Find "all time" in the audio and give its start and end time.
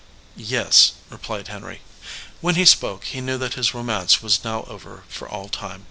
5.29-5.79